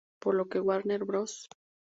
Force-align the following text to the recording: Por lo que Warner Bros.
Por 0.19 0.33
lo 0.33 0.49
que 0.49 0.59
Warner 0.59 1.03
Bros. 1.05 1.47